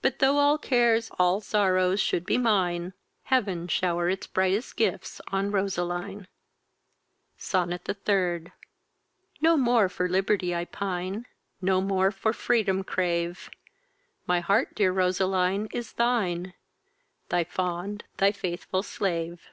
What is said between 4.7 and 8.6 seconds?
gifts on Roseline! SONNET THE THIRD